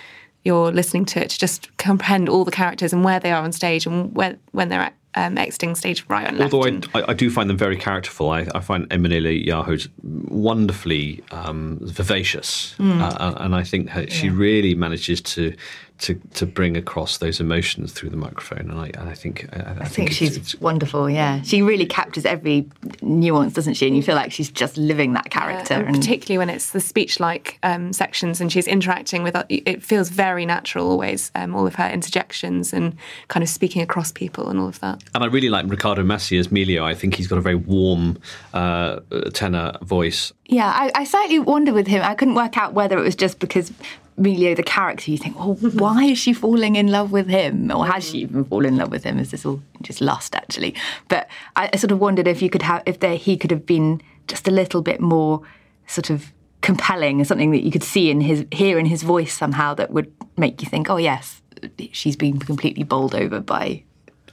you're 0.45 0.73
listening 0.73 1.05
to 1.07 1.23
it 1.23 1.31
to 1.31 1.39
just 1.39 1.69
comprehend 1.79 2.29
all 2.29 2.45
the 2.45 2.51
characters 2.51 2.93
and 2.93 3.05
where 3.05 3.21
they 3.21 3.31
are 3.31 3.43
on 3.45 3.53
stage 3.53 3.87
and 3.87 4.13
where, 4.17 4.37
when 4.51 4.69
they're 4.69 4.81
at, 4.81 4.95
um, 5.15 5.37
exiting 5.39 5.75
stage 5.77 6.05
right 6.09 6.27
and 6.27 6.39
left. 6.39 6.53
Although 6.55 6.67
and- 6.69 6.89
I, 6.95 7.01
I, 7.03 7.11
I 7.11 7.15
do 7.15 7.31
find 7.31 7.49
them 7.49 7.57
very 7.59 7.77
characterful, 7.77 8.31
I, 8.31 8.49
I 8.55 8.61
find 8.61 8.89
Ermonela 8.89 9.47
Jaho 9.47 9.87
wonderfully 10.33 11.23
um, 11.31 11.79
vivacious, 11.83 12.75
Mm. 12.79 13.01
uh, 13.01 13.35
and 13.39 13.55
I 13.55 13.63
think 13.63 13.91
her, 13.91 14.09
she 14.09 14.31
really 14.31 14.75
manages 14.75 15.21
to, 15.21 15.55
to 16.03 16.15
to 16.35 16.47
bring 16.47 16.77
across 16.77 17.19
those 17.19 17.41
emotions 17.41 17.93
through 17.93 18.11
the 18.11 18.17
microphone. 18.17 18.71
And 18.71 18.79
I, 18.79 18.87
and 18.99 19.09
I 19.09 19.15
think 19.15 19.49
I, 19.53 19.57
I 19.61 19.71
I 19.83 19.85
think 19.85 20.11
it's- 20.11 20.17
she's 20.17 20.37
it's- 20.37 20.61
wonderful. 20.61 21.09
Yeah, 21.11 21.43
she 21.43 21.63
really 21.63 21.87
captures 21.87 22.25
every 22.25 22.69
nuance, 23.01 23.53
doesn't 23.55 23.75
she? 23.75 23.87
And 23.87 23.97
you 23.97 24.03
feel 24.03 24.15
like 24.17 24.33
she's 24.33 24.51
just 24.51 24.77
living 24.77 25.13
that 25.15 25.31
character. 25.31 25.75
and 25.75 25.95
particularly 25.97 26.39
when 26.39 26.51
it's 26.51 26.71
the 26.73 26.81
speech-like 26.81 27.59
um, 27.63 27.93
sections 27.93 28.41
and 28.41 28.51
she's 28.53 28.67
interacting 28.67 29.23
with 29.23 29.37
it 29.49 29.83
feels 29.83 30.09
very 30.09 30.45
natural 30.47 30.89
always 30.91 31.31
um, 31.35 31.55
all 31.55 31.67
of 31.67 31.75
her 31.77 31.89
interjections 31.89 32.73
and 32.73 32.97
kind 33.29 33.43
of 33.43 33.49
speaking 33.49 33.83
across 33.83 34.13
people 34.13 34.49
and 34.49 34.59
all 34.61 34.69
of 34.69 34.79
that 34.81 35.03
And 35.15 35.23
I 35.25 35.27
really 35.27 35.49
like 35.49 35.67
Riccardo 35.69 36.03
Massi 36.05 36.37
as 36.39 36.49
Milio. 36.49 36.83
I 36.83 36.95
think 36.95 37.15
he's 37.15 37.29
got 37.29 37.39
a 37.39 37.41
very 37.41 37.55
warm 37.57 38.19
uh, 38.55 39.01
tenor 39.33 39.73
voice. 39.83 40.33
Yeah, 40.47 40.67
I, 40.67 40.91
I 40.95 41.05
slightly 41.05 41.39
wonder 41.39 41.73
with 41.73 41.87
him. 41.87 42.03
I 42.03 42.15
couldn't 42.15 42.35
work 42.35 42.57
out 42.59 42.75
whether 42.75 42.99
it 42.99 43.03
was 43.03 43.17
just 43.17 43.39
because 43.39 43.73
Milio, 44.19 44.55
the 44.55 44.63
character, 44.63 45.11
you 45.11 45.19
think, 45.19 45.39
well, 45.39 45.55
why 45.75 46.05
is 46.05 46.19
she 46.19 46.33
falling 46.33 46.77
in 46.77 46.89
love 46.89 47.13
with 47.13 47.29
him? 47.29 47.71
Or 47.71 47.87
has 47.87 48.09
she 48.09 48.19
even 48.19 48.45
fallen 48.45 48.75
in 48.75 48.77
love 48.77 48.91
with 48.91 49.05
him? 49.05 49.19
Is 49.19 49.31
this 49.31 49.47
all 49.47 49.63
just 49.81 50.01
lust, 50.01 50.35
actually? 50.35 50.75
But 51.09 51.29
I, 51.57 51.71
I 51.73 51.77
sort 51.77 51.93
of 51.93 51.99
wondered 51.99 52.27
if 52.27 52.43
you 52.43 52.51
could 52.51 52.63
have, 52.63 52.83
if 52.87 53.01
there, 53.01 53.17
he 53.17 53.37
could 53.37 53.51
have 53.51 53.67
been 53.67 54.03
just 54.29 54.47
a 54.47 54.51
little 54.51 54.83
bit 54.83 55.01
more 55.01 55.43
sort 55.87 56.11
of 56.11 56.33
compelling, 56.61 57.21
or 57.21 57.25
something 57.25 57.51
that 57.51 57.65
you 57.65 57.71
could 57.73 57.83
see 57.83 58.11
in 58.11 58.21
his, 58.21 58.47
hear 58.53 58.79
in 58.79 58.87
his 58.87 59.03
voice 59.03 59.35
somehow 59.35 59.75
that 59.75 59.91
would 59.91 60.13
make 60.37 60.63
you 60.63 60.69
think, 60.69 60.89
oh, 60.89 60.97
yes, 60.97 61.43
she's 61.91 62.17
been 62.17 62.39
completely 62.39 62.85
bowled 62.85 63.15
over 63.15 63.41
by 63.41 63.83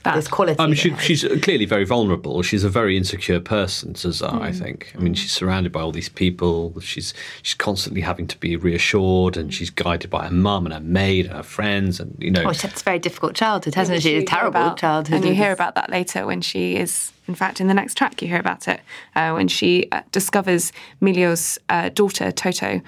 this 0.04 0.28
quality. 0.28 0.58
I 0.58 0.66
mean, 0.66 0.74
she, 0.74 0.94
she's 0.96 1.24
clearly 1.42 1.66
very 1.66 1.84
vulnerable. 1.84 2.42
She's 2.42 2.64
a 2.64 2.68
very 2.68 2.96
insecure 2.96 3.40
person, 3.40 3.94
Zaza, 3.94 4.28
I 4.32 4.50
Mm. 4.50 4.58
think. 4.58 4.92
I 4.96 4.98
mean, 5.00 5.14
she's 5.14 5.32
surrounded 5.32 5.72
by 5.72 5.80
all 5.80 5.92
these 5.92 6.08
people. 6.08 6.78
She's 6.80 7.12
she's 7.42 7.54
constantly 7.54 8.00
having 8.00 8.26
to 8.28 8.38
be 8.38 8.56
reassured, 8.56 9.36
and 9.36 9.52
she's 9.52 9.70
guided 9.70 10.10
by 10.10 10.24
her 10.26 10.30
mum 10.34 10.64
and 10.66 10.72
her 10.72 10.80
maid 10.80 11.26
and 11.26 11.34
her 11.36 11.42
friends, 11.42 12.00
and 12.00 12.16
you 12.18 12.30
know. 12.30 12.44
Oh, 12.46 12.52
she's 12.52 12.62
had 12.62 12.70
this 12.72 12.82
very 12.82 12.98
difficult 12.98 13.34
childhood, 13.34 13.74
hasn't 13.74 13.96
Which 13.96 14.02
she? 14.04 14.16
A 14.16 14.24
terrible 14.24 14.60
about- 14.60 14.78
childhood. 14.78 15.16
And 15.16 15.24
you 15.24 15.34
hear 15.34 15.52
about 15.52 15.74
that 15.74 15.90
later 15.90 16.26
when 16.26 16.40
she 16.40 16.76
is, 16.76 17.12
in 17.28 17.34
fact, 17.34 17.60
in 17.60 17.66
the 17.68 17.74
next 17.74 17.96
track, 17.96 18.22
you 18.22 18.28
hear 18.28 18.40
about 18.40 18.66
it 18.68 18.80
uh, 19.14 19.32
when 19.32 19.48
she 19.48 19.86
uh, 19.92 20.00
discovers 20.12 20.72
Milio's 21.00 21.58
uh, 21.68 21.88
daughter, 21.90 22.32
Toto. 22.32 22.80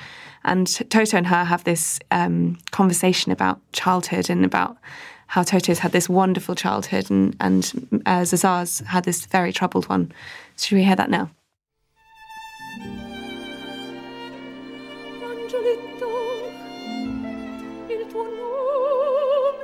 And 0.45 0.66
Toto 0.90 1.16
and 1.16 1.28
her 1.28 1.45
have 1.45 1.62
this 1.62 2.00
um, 2.11 2.59
conversation 2.73 3.31
about 3.31 3.61
childhood 3.73 4.28
and 4.28 4.45
about 4.45 4.76
how 5.33 5.43
Toto's 5.43 5.79
had 5.79 5.93
this 5.93 6.11
wonderful 6.11 6.55
childhood 6.55 7.11
and, 7.11 7.35
and 7.41 8.03
uh, 8.05 8.23
Zaza's 8.23 8.81
had 8.81 9.05
this 9.05 9.25
very 9.25 9.51
troubled 9.51 9.89
one. 9.89 10.12
Should 10.59 10.77
we 10.77 10.85
hear 10.85 10.95
that 10.95 11.09
now? 11.09 11.31
Angioletto, 15.25 16.11
il 17.89 18.07
tuo 18.11 18.25
nome. 18.25 19.57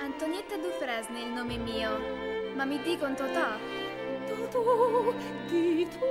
Antonietta 0.00 0.56
Dufresne 0.56 1.20
il 1.20 1.30
nome 1.30 1.56
mio, 1.58 2.00
ma 2.56 2.64
mi 2.64 2.80
dicono 2.82 3.14
Totò. 3.14 3.46
Totò, 4.26 5.14
di 5.48 5.86
tu. 5.88 6.04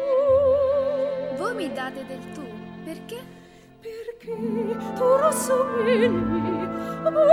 Voi 1.35 1.53
mi 1.53 1.69
date 1.73 2.05
del 2.05 2.31
tu, 2.31 2.47
perché? 2.85 3.41
Perché 3.81 4.37
tu 4.95 5.15
rassomigli, 5.17 6.07
voi 6.07 6.13
rassomigliate 6.15 6.47
ad 6.47 6.52
uno 7.05 7.25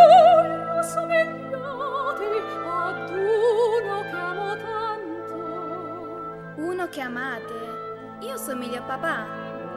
che 4.02 4.16
amo 4.16 4.56
tanto. 4.56 5.34
Uno 6.56 6.88
che 6.88 7.00
amate. 7.00 7.54
Io 8.20 8.36
somiglio 8.36 8.78
a 8.78 8.82
papà. 8.82 9.26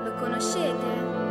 Lo 0.03 0.13
conoscete? 0.15 1.21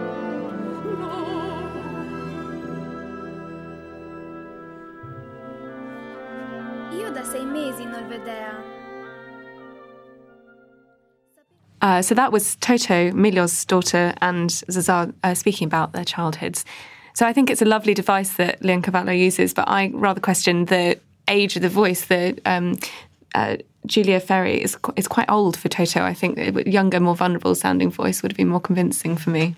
Io 6.97 7.11
da 7.11 7.25
sei 7.25 7.45
mesi 7.45 7.85
non 7.85 8.07
vedea. 8.09 8.81
Uh, 11.81 12.01
so 12.01 12.15
that 12.15 12.31
was 12.31 12.55
Toto, 12.57 13.11
Milio's 13.11 13.65
daughter, 13.65 14.15
and 14.21 14.53
Zaza 14.71 15.13
uh, 15.25 15.35
speaking 15.35 15.67
about 15.67 15.93
their 15.93 16.05
childhoods. 16.05 16.65
So 17.15 17.27
I 17.27 17.33
think 17.33 17.51
it's 17.51 17.63
a 17.63 17.67
lovely 17.67 17.95
device 17.95 18.35
that 18.35 18.61
Leoncavallo 18.61 19.19
uses, 19.19 19.53
but 19.55 19.69
I 19.69 19.91
rather 19.93 20.21
question 20.21 20.67
the 20.67 20.99
age 21.29 21.57
of 21.57 21.63
the 21.63 21.69
voice. 21.69 22.07
The 22.07 22.39
um, 22.47 22.79
uh, 23.35 23.57
Julia 23.87 24.21
Ferri 24.21 24.63
is 24.63 24.77
qu- 24.77 24.95
is 24.97 25.09
quite 25.09 25.31
old 25.31 25.57
for 25.57 25.69
Toto. 25.69 26.03
I 26.03 26.15
think 26.15 26.39
a 26.39 26.71
younger, 26.71 27.01
more 27.01 27.17
vulnerable 27.17 27.55
sounding 27.55 27.91
voice 27.91 28.23
would 28.23 28.33
have 28.33 28.37
been 28.37 28.49
more 28.49 28.61
convincing 28.61 29.17
for 29.17 29.31
me. 29.31 29.55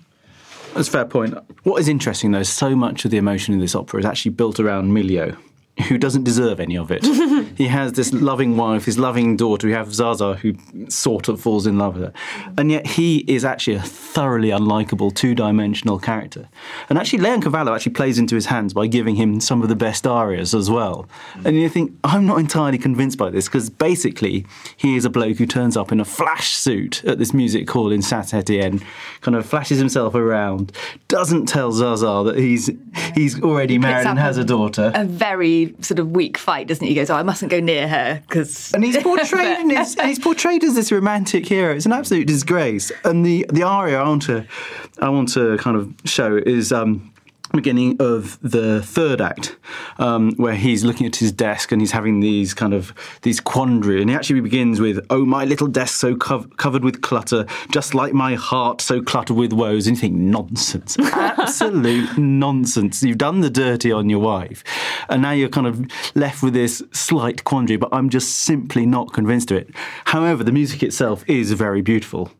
That's 0.73 0.89
a 0.89 0.91
fair 0.91 1.05
point. 1.05 1.37
What 1.63 1.79
is 1.79 1.87
interesting, 1.87 2.31
though, 2.31 2.39
is 2.39 2.49
so 2.49 2.75
much 2.75 3.05
of 3.05 3.11
the 3.11 3.17
emotion 3.17 3.53
in 3.53 3.61
this 3.61 3.75
opera 3.75 3.99
is 4.01 4.05
actually 4.05 4.31
built 4.31 4.59
around 4.59 4.91
Milio, 4.91 5.37
who 5.89 5.97
doesn't 5.97 6.23
deserve 6.23 6.61
any 6.61 6.77
of 6.77 6.89
it. 6.89 7.03
he 7.57 7.67
has 7.67 7.93
this 7.93 8.13
loving 8.13 8.55
wife, 8.55 8.85
his 8.85 8.97
loving 8.97 9.35
daughter. 9.35 9.67
We 9.67 9.73
have 9.73 9.93
Zaza, 9.93 10.35
who 10.35 10.55
sort 10.87 11.27
of 11.27 11.41
falls 11.41 11.67
in 11.67 11.77
love 11.77 11.95
with 11.95 12.03
her. 12.03 12.13
And 12.57 12.71
yet 12.71 12.87
he 12.87 13.25
is 13.27 13.43
actually 13.43 13.75
a 13.75 13.81
thoroughly 13.81 14.49
unlikable 14.49 15.13
two 15.13 15.35
dimensional 15.35 15.99
character. 15.99 16.47
And 16.89 16.97
actually, 16.97 17.19
Leoncavallo 17.19 17.75
actually 17.75 17.91
plays 17.91 18.17
into 18.17 18.35
his 18.35 18.45
hands 18.45 18.73
by 18.73 18.87
giving 18.87 19.15
him 19.15 19.41
some 19.41 19.61
of 19.61 19.67
the 19.67 19.75
best 19.75 20.07
arias 20.07 20.55
as 20.55 20.69
well. 20.69 21.09
And 21.43 21.57
you 21.57 21.67
think, 21.67 21.91
I'm 22.05 22.25
not 22.25 22.39
entirely 22.39 22.77
convinced 22.77 23.17
by 23.17 23.29
this, 23.29 23.45
because 23.45 23.69
basically, 23.69 24.45
he 24.77 24.95
is 24.95 25.03
a 25.03 25.09
bloke 25.09 25.37
who 25.37 25.45
turns 25.45 25.75
up 25.75 25.91
in 25.91 25.99
a 25.99 26.05
flash 26.05 26.51
suit 26.53 27.03
at 27.03 27.19
this 27.19 27.33
music 27.33 27.69
hall 27.69 27.91
in 27.91 28.01
Saint 28.01 28.33
Etienne, 28.33 28.81
kind 29.19 29.35
of 29.35 29.45
flashes 29.45 29.77
himself 29.77 30.15
around, 30.15 30.71
doesn't 31.09 31.47
tell 31.47 31.73
Zaza 31.73 32.23
that 32.25 32.37
he's, 32.37 32.69
he's 33.13 33.41
already 33.41 33.77
married 33.77 34.07
and 34.07 34.17
has 34.17 34.37
a 34.37 34.45
daughter. 34.45 34.93
A 34.95 35.03
very 35.03 35.64
sort 35.81 35.99
of 35.99 36.11
weak 36.11 36.37
fight, 36.37 36.67
doesn't 36.67 36.83
he? 36.83 36.89
He 36.89 36.95
goes, 36.95 37.09
"Oh, 37.09 37.15
I 37.15 37.23
mustn't 37.23 37.51
go 37.51 37.59
near 37.59 37.87
her 37.87 38.21
because." 38.27 38.73
And 38.73 38.83
he's 38.83 38.97
portrayed 38.97 39.59
in 39.61 39.69
his, 39.69 39.95
he's 39.95 40.19
portrayed 40.19 40.63
as 40.63 40.75
this 40.75 40.91
romantic 40.91 41.45
hero. 41.45 41.75
It's 41.75 41.85
an 41.85 41.93
absolute 41.93 42.27
disgrace. 42.27 42.91
And 43.03 43.25
the 43.25 43.45
the 43.51 43.63
aria 43.63 43.99
I 43.99 44.07
want 44.07 44.23
to 44.23 44.45
I 44.99 45.09
want 45.09 45.29
to 45.33 45.57
kind 45.57 45.77
of 45.77 45.93
show 46.05 46.37
is. 46.37 46.71
Um, 46.71 47.11
beginning 47.55 47.97
of 47.99 48.39
the 48.41 48.81
third 48.81 49.21
act 49.21 49.55
um, 49.97 50.31
where 50.37 50.55
he's 50.55 50.83
looking 50.83 51.05
at 51.07 51.15
his 51.15 51.31
desk 51.31 51.71
and 51.71 51.81
he's 51.81 51.91
having 51.91 52.19
these 52.19 52.53
kind 52.53 52.73
of 52.73 52.93
these 53.21 53.39
quandary. 53.39 54.01
And 54.01 54.09
he 54.09 54.15
actually 54.15 54.41
begins 54.41 54.79
with 54.79 55.05
oh 55.09 55.25
my 55.25 55.45
little 55.45 55.67
desk 55.67 55.95
so 55.95 56.15
cov- 56.15 56.55
covered 56.57 56.83
with 56.83 57.01
clutter 57.01 57.45
just 57.71 57.93
like 57.93 58.13
my 58.13 58.35
heart 58.35 58.81
so 58.81 59.01
cluttered 59.01 59.37
with 59.37 59.53
woes. 59.53 59.87
And 59.87 59.97
you 59.97 60.01
think 60.01 60.15
nonsense. 60.15 60.97
Absolute 61.13 62.17
nonsense. 62.17 63.03
You've 63.03 63.17
done 63.17 63.41
the 63.41 63.49
dirty 63.49 63.91
on 63.91 64.09
your 64.09 64.19
wife. 64.19 64.63
And 65.09 65.21
now 65.21 65.31
you're 65.31 65.49
kind 65.49 65.67
of 65.67 65.85
left 66.15 66.43
with 66.43 66.53
this 66.53 66.83
slight 66.91 67.43
quandary 67.43 67.77
but 67.77 67.89
i'm 67.91 68.09
just 68.09 68.39
simply 68.39 68.85
not 68.85 69.13
convinced 69.13 69.51
of 69.51 69.57
it. 69.57 69.69
However 70.05 70.43
the 70.43 70.51
music 70.51 70.83
itself 70.83 71.23
is 71.27 71.51
very 71.51 71.81
beautiful 71.81 72.31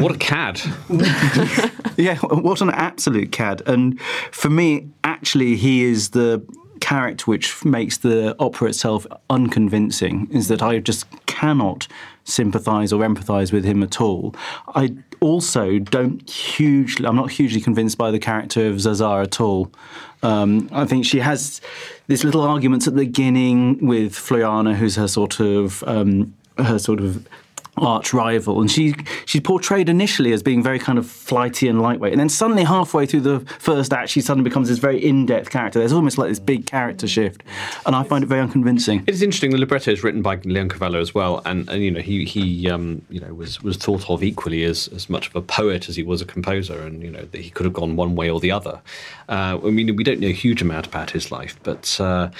What 0.00 0.14
a 0.14 0.18
cad. 0.18 0.60
yeah, 1.96 2.16
what 2.18 2.60
an 2.60 2.70
absolute 2.70 3.32
cad. 3.32 3.62
And 3.66 4.00
for 4.30 4.50
me, 4.50 4.88
actually, 5.04 5.56
he 5.56 5.84
is 5.84 6.10
the 6.10 6.42
character 6.80 7.26
which 7.26 7.64
makes 7.64 7.98
the 7.98 8.34
opera 8.38 8.68
itself 8.68 9.06
unconvincing, 9.28 10.28
is 10.32 10.48
that 10.48 10.62
I 10.62 10.78
just 10.78 11.06
cannot 11.26 11.86
sympathise 12.24 12.92
or 12.92 13.02
empathise 13.02 13.52
with 13.52 13.64
him 13.64 13.82
at 13.82 14.00
all. 14.00 14.34
I 14.68 14.94
also 15.20 15.78
don't 15.78 16.28
hugely, 16.28 17.06
I'm 17.06 17.16
not 17.16 17.30
hugely 17.30 17.60
convinced 17.60 17.98
by 17.98 18.10
the 18.10 18.18
character 18.18 18.66
of 18.66 18.80
Zaza 18.80 19.20
at 19.22 19.40
all. 19.40 19.70
Um, 20.22 20.68
I 20.72 20.84
think 20.84 21.04
she 21.04 21.18
has 21.20 21.60
this 22.06 22.24
little 22.24 22.42
arguments 22.42 22.86
at 22.86 22.94
the 22.94 23.04
beginning 23.04 23.86
with 23.86 24.14
Floriana, 24.14 24.74
who's 24.74 24.96
her 24.96 25.08
sort 25.08 25.40
of 25.40 25.82
um, 25.84 26.34
her 26.58 26.78
sort 26.78 27.00
of 27.00 27.26
arch 27.80 28.14
rival, 28.14 28.60
and 28.60 28.70
she 28.70 28.94
she's 29.26 29.42
portrayed 29.42 29.88
initially 29.88 30.32
as 30.32 30.42
being 30.42 30.62
very 30.62 30.78
kind 30.78 30.98
of 30.98 31.06
flighty 31.06 31.68
and 31.68 31.82
lightweight, 31.82 32.12
and 32.12 32.20
then 32.20 32.28
suddenly 32.28 32.64
halfway 32.64 33.06
through 33.06 33.20
the 33.20 33.40
first 33.58 33.92
act, 33.92 34.08
she 34.10 34.20
suddenly 34.20 34.48
becomes 34.48 34.68
this 34.68 34.78
very 34.78 35.04
in-depth 35.04 35.50
character. 35.50 35.78
There's 35.78 35.92
almost 35.92 36.18
like 36.18 36.28
this 36.28 36.40
big 36.40 36.66
character 36.66 37.06
shift, 37.06 37.42
and 37.84 37.94
I 37.94 38.02
find 38.02 38.24
it 38.24 38.28
very 38.28 38.40
unconvincing. 38.40 39.04
It 39.06 39.14
is 39.14 39.22
interesting. 39.22 39.50
The 39.50 39.58
libretto 39.58 39.90
is 39.90 40.02
written 40.02 40.22
by 40.22 40.36
Leon 40.44 40.70
Leoncavallo 40.70 41.00
as 41.00 41.14
well, 41.14 41.42
and, 41.44 41.68
and 41.68 41.82
you 41.82 41.90
know 41.90 42.00
he 42.00 42.24
he 42.24 42.70
um, 42.70 43.02
you 43.08 43.20
know 43.20 43.34
was 43.34 43.62
was 43.62 43.76
thought 43.76 44.08
of 44.08 44.22
equally 44.22 44.64
as 44.64 44.88
as 44.88 45.08
much 45.08 45.28
of 45.28 45.36
a 45.36 45.42
poet 45.42 45.88
as 45.88 45.96
he 45.96 46.02
was 46.02 46.20
a 46.20 46.24
composer, 46.24 46.80
and 46.80 47.02
you 47.02 47.10
know 47.10 47.24
that 47.32 47.40
he 47.40 47.50
could 47.50 47.64
have 47.64 47.72
gone 47.72 47.96
one 47.96 48.14
way 48.14 48.30
or 48.30 48.40
the 48.40 48.50
other. 48.50 48.80
Uh, 49.28 49.58
I 49.62 49.70
mean, 49.70 49.94
we 49.96 50.04
don't 50.04 50.20
know 50.20 50.28
a 50.28 50.32
huge 50.32 50.62
amount 50.62 50.86
about 50.86 51.10
his 51.10 51.30
life, 51.30 51.58
but 51.62 51.98
uh, 52.00 52.30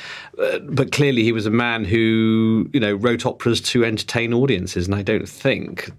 but 0.62 0.92
clearly 0.92 1.22
he 1.22 1.32
was 1.32 1.46
a 1.46 1.50
man 1.50 1.84
who 1.84 2.68
you 2.72 2.80
know 2.80 2.94
wrote 2.94 3.26
operas 3.26 3.60
to 3.60 3.84
entertain 3.84 4.32
audiences, 4.32 4.86
and 4.86 4.94
I 4.94 5.02
don't 5.02 5.22
think 5.30 5.90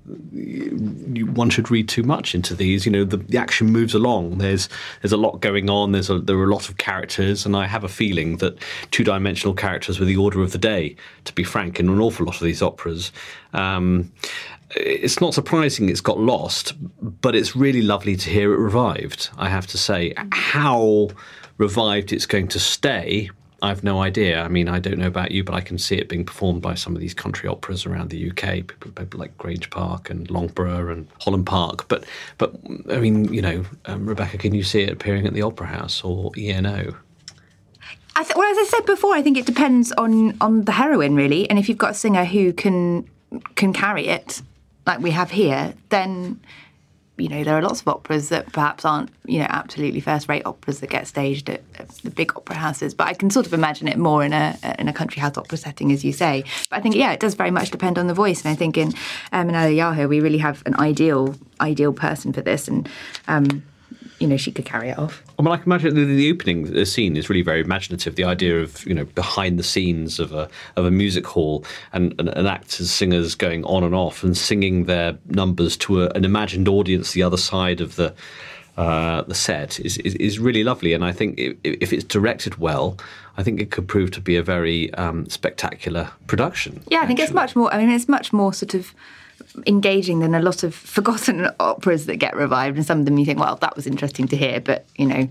one 1.35 1.49
should 1.49 1.71
read 1.71 1.87
too 1.89 2.03
much 2.03 2.35
into 2.35 2.53
these. 2.55 2.85
You 2.85 2.91
know, 2.91 3.05
the, 3.05 3.17
the 3.17 3.37
action 3.37 3.67
moves 3.71 3.93
along. 3.93 4.37
There's 4.37 4.69
there's 5.01 5.13
a 5.13 5.17
lot 5.17 5.41
going 5.41 5.69
on. 5.69 5.91
There's 5.91 6.09
a, 6.09 6.19
there 6.19 6.37
are 6.37 6.49
a 6.49 6.53
lot 6.53 6.69
of 6.69 6.77
characters, 6.77 7.45
and 7.45 7.55
I 7.55 7.65
have 7.65 7.83
a 7.83 7.89
feeling 7.89 8.37
that 8.37 8.57
two 8.91 9.03
dimensional 9.03 9.53
characters 9.53 9.99
were 9.99 10.05
the 10.05 10.17
order 10.17 10.41
of 10.41 10.51
the 10.51 10.57
day. 10.57 10.95
To 11.25 11.33
be 11.33 11.43
frank, 11.43 11.79
in 11.79 11.89
an 11.89 11.99
awful 11.99 12.25
lot 12.25 12.35
of 12.35 12.43
these 12.43 12.61
operas. 12.61 13.11
Um, 13.53 14.11
it's 14.75 15.19
not 15.19 15.33
surprising 15.33 15.89
it's 15.89 16.01
got 16.01 16.17
lost, 16.17 16.73
but 17.01 17.35
it's 17.35 17.55
really 17.55 17.81
lovely 17.81 18.15
to 18.15 18.29
hear 18.29 18.53
it 18.53 18.57
revived. 18.57 19.29
I 19.37 19.49
have 19.49 19.67
to 19.67 19.77
say, 19.77 20.13
how 20.31 21.09
revived 21.57 22.13
it's 22.13 22.25
going 22.25 22.47
to 22.49 22.59
stay 22.59 23.29
I've 23.61 23.83
no 23.83 24.01
idea. 24.01 24.41
I 24.41 24.47
mean, 24.47 24.67
I 24.67 24.79
don't 24.79 24.97
know 24.97 25.07
about 25.07 25.31
you, 25.31 25.43
but 25.43 25.53
I 25.53 25.61
can 25.61 25.77
see 25.77 25.95
it 25.95 26.09
being 26.09 26.25
performed 26.25 26.61
by 26.61 26.73
some 26.73 26.95
of 26.95 26.99
these 26.99 27.13
country 27.13 27.47
operas 27.47 27.85
around 27.85 28.09
the 28.09 28.31
UK, 28.31 28.67
people, 28.67 28.91
people 28.91 29.19
like 29.19 29.37
Grange 29.37 29.69
Park 29.69 30.09
and 30.09 30.27
Longborough 30.29 30.91
and 30.91 31.07
Holland 31.19 31.45
Park. 31.45 31.87
But, 31.87 32.05
but 32.39 32.55
I 32.89 32.97
mean, 32.97 33.31
you 33.31 33.41
know, 33.41 33.63
um, 33.85 34.07
Rebecca, 34.07 34.39
can 34.39 34.55
you 34.55 34.63
see 34.63 34.81
it 34.81 34.89
appearing 34.89 35.27
at 35.27 35.33
the 35.33 35.43
Opera 35.43 35.67
House 35.67 36.03
or 36.03 36.31
ENO? 36.35 36.95
I 38.15 38.23
th- 38.23 38.35
well, 38.35 38.51
as 38.51 38.57
I 38.57 38.65
said 38.69 38.85
before, 38.85 39.13
I 39.13 39.21
think 39.21 39.37
it 39.37 39.45
depends 39.45 39.91
on 39.93 40.37
on 40.41 40.65
the 40.65 40.73
heroine 40.73 41.15
really, 41.15 41.49
and 41.49 41.57
if 41.57 41.69
you've 41.69 41.77
got 41.77 41.91
a 41.91 41.93
singer 41.93 42.25
who 42.25 42.51
can 42.51 43.07
can 43.55 43.71
carry 43.71 44.07
it, 44.07 44.41
like 44.85 44.99
we 44.99 45.11
have 45.11 45.31
here, 45.31 45.73
then 45.89 46.39
you 47.21 47.29
know, 47.29 47.43
there 47.43 47.57
are 47.57 47.61
lots 47.61 47.81
of 47.81 47.87
operas 47.87 48.29
that 48.29 48.51
perhaps 48.51 48.83
aren't, 48.83 49.09
you 49.25 49.39
know, 49.39 49.47
absolutely 49.49 49.99
first-rate 49.99 50.43
operas 50.45 50.79
that 50.79 50.89
get 50.89 51.07
staged 51.07 51.49
at, 51.49 51.61
at, 51.77 51.89
the 52.03 52.09
big 52.09 52.35
opera 52.35 52.55
houses. 52.55 52.93
But 52.93 53.07
I 53.07 53.13
can 53.13 53.29
sort 53.29 53.45
of 53.45 53.53
imagine 53.53 53.87
it 53.87 53.97
more 53.97 54.23
in 54.23 54.33
a 54.33 54.57
in 54.79 54.87
a 54.87 54.93
country 54.93 55.21
house 55.21 55.37
opera 55.37 55.57
setting, 55.57 55.91
as 55.91 56.03
you 56.03 56.13
say. 56.13 56.43
But 56.69 56.77
I 56.77 56.81
think, 56.81 56.95
yeah, 56.95 57.11
it 57.11 57.19
does 57.19 57.35
very 57.35 57.51
much 57.51 57.71
depend 57.71 57.97
on 57.97 58.07
the 58.07 58.13
voice. 58.13 58.43
And 58.43 58.51
I 58.51 58.55
think 58.55 58.77
in 58.77 58.93
um, 59.31 59.49
in 59.49 60.09
we 60.09 60.19
really 60.19 60.39
have 60.39 60.63
an 60.65 60.75
ideal 60.75 61.35
ideal 61.59 61.93
person 61.93 62.33
for 62.33 62.41
this. 62.41 62.67
And 62.67 62.89
um, 63.27 63.63
you 64.21 64.27
know 64.27 64.37
she 64.37 64.51
could 64.51 64.65
carry 64.65 64.89
it 64.89 64.97
off. 64.97 65.23
I 65.39 65.41
mean, 65.41 65.51
I 65.51 65.57
can 65.57 65.65
imagine 65.65 65.95
the, 65.95 66.05
the 66.05 66.31
opening 66.31 66.85
scene 66.85 67.17
is 67.17 67.29
really 67.29 67.41
very 67.41 67.61
imaginative. 67.61 68.15
The 68.15 68.23
idea 68.23 68.61
of 68.61 68.85
you 68.85 68.93
know 68.93 69.05
behind 69.05 69.57
the 69.57 69.63
scenes 69.63 70.19
of 70.19 70.31
a 70.31 70.47
of 70.75 70.85
a 70.85 70.91
music 70.91 71.25
hall 71.25 71.65
and, 71.91 72.13
and, 72.19 72.29
and 72.29 72.47
actors, 72.47 72.91
singers 72.91 73.35
going 73.35 73.63
on 73.65 73.83
and 73.83 73.95
off 73.95 74.23
and 74.23 74.37
singing 74.37 74.85
their 74.85 75.17
numbers 75.25 75.75
to 75.77 76.03
a, 76.03 76.09
an 76.09 76.23
imagined 76.23 76.67
audience 76.67 77.13
the 77.13 77.23
other 77.23 77.37
side 77.37 77.81
of 77.81 77.95
the. 77.95 78.13
Uh, 78.77 79.21
the 79.23 79.35
set 79.35 79.81
is, 79.81 79.97
is, 79.97 80.15
is 80.15 80.39
really 80.39 80.63
lovely, 80.63 80.93
and 80.93 81.03
I 81.03 81.11
think 81.11 81.37
if, 81.37 81.57
if, 81.61 81.91
it's 81.91 82.05
directed 82.05 82.55
well, 82.55 82.97
I 83.35 83.43
think 83.43 83.59
it 83.59 83.69
could 83.69 83.85
prove 83.85 84.11
to 84.11 84.21
be 84.21 84.37
a 84.37 84.41
very 84.41 84.91
um, 84.93 85.27
spectacular 85.27 86.09
production. 86.27 86.81
Yeah, 86.87 87.01
I 87.01 87.05
think 87.05 87.19
it's 87.19 87.33
much 87.33 87.53
more. 87.53 87.71
I 87.71 87.77
mean, 87.77 87.89
it's 87.89 88.07
much 88.07 88.31
more 88.31 88.53
sort 88.53 88.73
of 88.73 88.95
engaging 89.67 90.19
than 90.19 90.35
a 90.35 90.41
lot 90.41 90.63
of 90.63 90.73
forgotten 90.97 91.47
operas 91.59 92.05
that 92.05 92.17
get 92.17 92.35
revived. 92.35 92.77
And 92.77 92.85
some 92.85 92.99
of 92.99 93.05
them 93.05 93.17
you 93.17 93.25
think, 93.25 93.39
well, 93.39 93.55
that 93.57 93.75
was 93.75 93.87
interesting 93.87 94.27
to 94.29 94.37
hear, 94.37 94.59
but 94.59 94.85
you 94.95 95.05
know, 95.05 95.29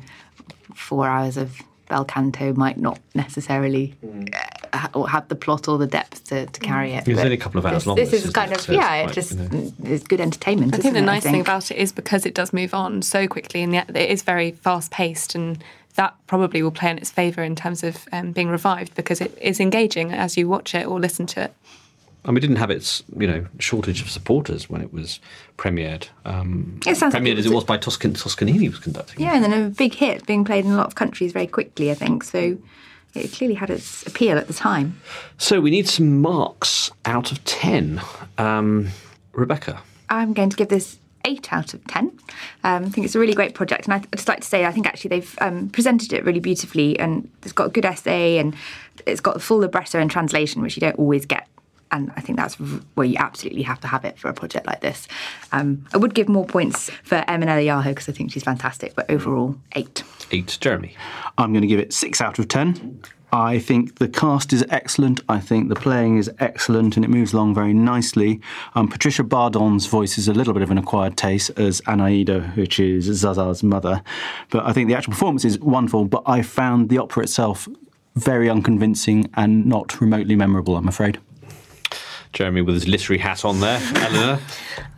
four 0.75 1.07
hours 1.07 1.37
of 1.37 1.61
bel 1.91 2.05
canto 2.05 2.55
might 2.55 2.79
not 2.79 2.99
necessarily 3.15 3.95
mm. 4.03 4.33
have 4.73 5.29
the 5.29 5.35
plot 5.35 5.69
or 5.69 5.77
the 5.77 5.87
depth 5.87 6.25
to, 6.25 6.47
to 6.47 6.61
carry 6.61 6.93
it. 6.93 7.07
It's 7.07 7.21
only 7.21 7.35
a 7.35 7.37
couple 7.37 7.59
of 7.59 7.67
hours 7.67 7.79
this, 7.79 7.87
long. 7.87 7.97
This 7.97 8.13
is 8.13 8.31
kind 8.31 8.53
of 8.53 8.67
yeah, 8.69 9.03
it 9.03 9.13
just 9.13 9.33
you 9.33 9.39
know. 9.39 9.73
it's 9.85 10.05
good 10.05 10.21
entertainment. 10.21 10.75
I 10.75 10.79
think 10.79 10.95
the 10.95 11.01
it, 11.01 11.03
nice 11.03 11.25
think? 11.25 11.35
thing 11.35 11.41
about 11.43 11.71
it 11.71 11.77
is 11.77 11.93
because 11.93 12.25
it 12.25 12.35
does 12.35 12.53
move 12.53 12.73
on 12.73 13.03
so 13.03 13.29
quickly, 13.29 13.63
and 13.63 13.75
it 13.75 13.97
is 13.97 14.23
very 14.23 14.53
fast 14.53 14.91
paced 14.91 15.35
and. 15.35 15.63
That 15.97 16.15
probably 16.29 16.63
will 16.63 16.71
play 16.71 16.89
in 16.91 16.99
its 16.99 17.11
favour 17.11 17.43
in 17.43 17.57
terms 17.57 17.83
of 17.83 18.07
um, 18.13 18.31
being 18.31 18.49
revived 18.49 18.95
because 18.95 19.21
it 19.21 19.37
is 19.41 19.59
engaging 19.59 20.13
as 20.13 20.37
you 20.37 20.49
watch 20.49 20.73
it 20.73 20.87
or 20.87 21.01
listen 21.01 21.27
to 21.27 21.43
it 21.43 21.55
and 22.25 22.35
we 22.35 22.41
didn't 22.41 22.57
have 22.57 22.71
its 22.71 23.03
you 23.19 23.27
know 23.27 23.47
shortage 23.59 24.03
of 24.03 24.11
supporters 24.11 24.69
when 24.69 24.81
it 24.83 24.93
was 24.93 25.21
premiered. 25.57 26.09
Um, 26.25 26.81
it 26.87 26.97
sounds 26.97 27.15
premiered 27.15 27.21
like 27.21 27.33
it 27.33 27.39
as 27.39 27.47
it 27.47 27.53
was 27.53 27.65
by 27.65 27.77
Toscan- 27.77 28.15
Toscanini 28.15 28.69
was 28.69 28.79
conducting. 28.79 29.21
Yeah, 29.21 29.35
and 29.35 29.45
then 29.45 29.53
a 29.53 29.69
big 29.71 29.95
hit 29.95 30.27
being 30.27 30.45
played 30.45 30.65
in 30.65 30.73
a 30.73 30.77
lot 30.77 30.87
of 30.87 30.95
countries 30.95 31.33
very 31.33 31.47
quickly. 31.47 31.91
I 31.91 31.95
think 31.95 32.25
so. 32.25 32.59
It 33.15 33.33
clearly 33.33 33.55
had 33.55 33.71
its 33.71 34.07
appeal 34.07 34.39
at 34.39 34.47
the 34.47 34.53
time. 34.53 35.01
So 35.37 35.61
we 35.61 35.71
need 35.71 35.89
some 35.89 36.21
marks 36.21 36.93
out 37.05 37.33
of 37.33 37.43
ten. 37.45 38.01
Um, 38.39 38.89
Rebecca, 39.33 39.83
I'm 40.09 40.33
going 40.33 40.51
to 40.51 40.57
give 40.57 40.69
this 40.69 40.99
eight 41.25 41.53
out 41.53 41.75
of 41.75 41.85
ten. 41.87 42.13
Um, 42.65 42.85
I 42.85 42.89
think 42.89 43.05
it's 43.05 43.15
a 43.15 43.19
really 43.19 43.35
great 43.35 43.55
project, 43.55 43.87
and 43.87 43.95
I'd 43.95 44.11
just 44.13 44.29
like 44.29 44.41
to 44.41 44.47
say 44.47 44.65
I 44.65 44.73
think 44.73 44.87
actually 44.87 45.09
they've 45.09 45.39
um, 45.41 45.71
presented 45.71 46.13
it 46.13 46.25
really 46.25 46.41
beautifully, 46.41 46.99
and 46.99 47.31
it's 47.43 47.53
got 47.53 47.67
a 47.67 47.71
good 47.71 47.85
essay, 47.85 48.39
and 48.39 48.55
it's 49.07 49.21
got 49.21 49.35
the 49.35 49.41
full 49.41 49.59
libretto 49.59 49.99
and 49.99 50.11
translation, 50.11 50.63
which 50.63 50.77
you 50.77 50.81
don't 50.81 50.99
always 50.99 51.27
get 51.27 51.49
and 51.93 52.13
I 52.17 52.21
think 52.21 52.39
that's 52.39 52.55
where 52.95 53.07
you 53.07 53.17
absolutely 53.19 53.63
have 53.63 53.81
to 53.81 53.89
have 53.89 54.05
it 54.05 54.19
for 54.19 54.29
a 54.29 54.35
project 54.35 54.67
like 54.67 54.81
this. 54.81 55.09
Um, 55.53 55.87
I 55.93 55.97
would 55.97 56.15
give 56.15 56.29
more 56.29 56.47
points 56.47 56.91
for 57.03 57.19
Ermonela 57.29 57.65
Jaho 57.65 57.89
because 57.89 58.09
I 58.09 58.13
think 58.13 58.33
she's 58.33 58.45
fantastic, 58.45 58.95
but 58.95 59.11
overall, 59.11 59.57
eight. 59.75 60.03
Eight, 60.31 60.59
Jeremy. 60.61 60.95
I'm 61.39 61.53
going 61.53 61.63
to 61.63 61.69
give 61.69 61.81
it 61.81 61.93
six 61.93 62.21
out 62.21 62.39
of 62.39 62.49
ten. 62.49 63.03
I 63.33 63.61
think 63.61 63.99
the 63.99 64.09
cast 64.09 64.53
is 64.53 64.65
excellent. 64.71 65.21
I 65.29 65.39
think 65.39 65.69
the 65.69 65.77
playing 65.77 66.19
is 66.19 66.31
excellent 66.41 66.97
and 66.97 67.05
it 67.05 67.09
moves 67.09 67.33
along 67.33 67.55
very 67.55 67.73
nicely. 67.73 68.41
Um, 68.75 68.89
Patricia 68.89 69.23
Bardon's 69.23 69.87
voice 69.87 70.19
is 70.19 70.27
a 70.27 70.33
little 70.33 70.53
bit 70.53 70.65
of 70.65 70.71
an 70.71 70.79
acquired 70.79 71.17
taste 71.17 71.51
as 71.57 71.81
Anaide, 71.83 72.57
which 72.57 72.81
is 72.81 73.07
Zaza's 73.07 73.63
mother. 73.63 74.03
But 74.51 74.67
I 74.67 74.73
think 74.73 74.89
the 74.89 74.97
actual 74.97 75.13
performance 75.13 75.45
is 75.45 75.61
wonderful. 75.61 76.07
But 76.07 76.25
I 76.27 76.43
found 76.43 76.89
the 76.89 76.99
opera 76.99 77.23
itself 77.23 77.69
very 78.17 78.51
unconvincing 78.51 79.31
and 79.35 79.65
not 79.65 80.01
remotely 80.01 80.35
memorable, 80.35 80.77
I'm 80.77 80.89
afraid. 80.89 81.21
Jeremy 82.33 82.63
with 82.63 82.75
his 82.75 82.89
literary 82.89 83.19
hat 83.19 83.45
on 83.45 83.61
there. 83.61 83.81
Eleanor? 83.97 84.41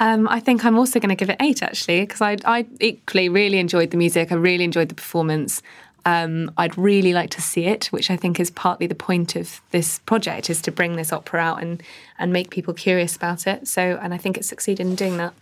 Um, 0.00 0.28
I 0.28 0.40
think 0.40 0.64
I'm 0.64 0.76
also 0.76 1.00
going 1.00 1.10
to 1.10 1.14
give 1.16 1.30
it 1.30 1.36
eight, 1.40 1.62
actually, 1.62 2.00
because 2.02 2.20
I, 2.20 2.36
I 2.44 2.66
equally 2.80 3.28
really 3.28 3.58
enjoyed 3.58 3.90
the 3.90 3.96
music. 3.96 4.32
I 4.32 4.34
really 4.34 4.64
enjoyed 4.64 4.88
the 4.88 4.94
performance. 4.94 5.62
Um, 6.04 6.50
I'd 6.56 6.76
really 6.76 7.12
like 7.12 7.30
to 7.30 7.40
see 7.40 7.66
it, 7.66 7.86
which 7.86 8.10
I 8.10 8.16
think 8.16 8.40
is 8.40 8.50
partly 8.50 8.86
the 8.86 8.94
point 8.94 9.36
of 9.36 9.60
this 9.70 10.00
project, 10.00 10.50
is 10.50 10.60
to 10.62 10.72
bring 10.72 10.96
this 10.96 11.12
opera 11.12 11.40
out 11.40 11.62
and, 11.62 11.82
and 12.18 12.32
make 12.32 12.50
people 12.50 12.74
curious 12.74 13.16
about 13.16 13.46
it. 13.46 13.68
So, 13.68 13.98
and 14.02 14.12
I 14.12 14.18
think 14.18 14.36
it 14.36 14.44
succeeded 14.44 14.86
in 14.86 14.94
doing 14.94 15.16
that. 15.18 15.32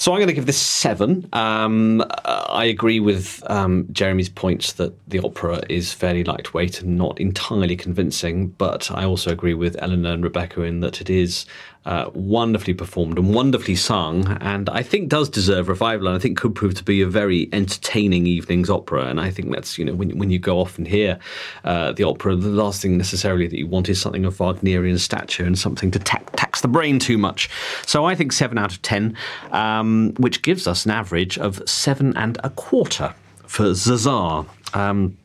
So 0.00 0.12
I'm 0.12 0.18
going 0.18 0.28
to 0.28 0.32
give 0.32 0.46
this 0.46 0.56
seven. 0.56 1.28
Um, 1.34 2.02
I 2.24 2.64
agree 2.64 3.00
with 3.00 3.42
um, 3.50 3.86
Jeremy's 3.92 4.30
points 4.30 4.72
that 4.72 4.94
the 5.06 5.18
opera 5.18 5.60
is 5.68 5.92
fairly 5.92 6.24
lightweight 6.24 6.80
and 6.80 6.96
not 6.96 7.20
entirely 7.20 7.76
convincing, 7.76 8.48
but 8.48 8.90
I 8.90 9.04
also 9.04 9.30
agree 9.30 9.52
with 9.52 9.76
Eleanor 9.78 10.12
and 10.12 10.24
Rebecca 10.24 10.62
in 10.62 10.80
that 10.80 11.02
it 11.02 11.10
is 11.10 11.44
uh, 11.86 12.10
wonderfully 12.12 12.74
performed 12.74 13.18
and 13.18 13.34
wonderfully 13.34 13.74
sung, 13.74 14.36
and 14.40 14.68
I 14.68 14.82
think 14.82 15.08
does 15.08 15.28
deserve 15.28 15.68
revival, 15.68 16.08
and 16.08 16.16
I 16.16 16.18
think 16.18 16.36
could 16.36 16.54
prove 16.54 16.74
to 16.74 16.84
be 16.84 17.00
a 17.00 17.06
very 17.06 17.48
entertaining 17.52 18.26
evening's 18.26 18.68
opera. 18.68 19.06
And 19.06 19.20
I 19.20 19.30
think 19.30 19.50
that's 19.50 19.78
you 19.78 19.84
know 19.84 19.94
when 19.94 20.18
when 20.18 20.30
you 20.30 20.38
go 20.38 20.58
off 20.58 20.76
and 20.76 20.86
hear 20.86 21.18
uh, 21.64 21.92
the 21.92 22.04
opera, 22.04 22.36
the 22.36 22.48
last 22.48 22.82
thing 22.82 22.98
necessarily 22.98 23.46
that 23.46 23.58
you 23.58 23.66
want 23.66 23.88
is 23.88 24.00
something 24.00 24.24
of 24.24 24.38
Wagnerian 24.38 24.98
stature 24.98 25.44
and 25.44 25.58
something 25.58 25.90
to 25.90 25.98
tax 25.98 26.60
the 26.60 26.68
brain 26.68 26.98
too 26.98 27.16
much. 27.16 27.48
So 27.86 28.04
I 28.04 28.14
think 28.14 28.32
seven 28.32 28.58
out 28.58 28.72
of 28.72 28.82
ten, 28.82 29.16
um, 29.50 30.12
which 30.18 30.42
gives 30.42 30.66
us 30.66 30.84
an 30.84 30.90
average 30.90 31.38
of 31.38 31.62
seven 31.68 32.16
and 32.16 32.38
a 32.44 32.50
quarter 32.50 33.14
for 33.46 33.74
Zaza. 33.74 34.44
Um, 34.74 35.16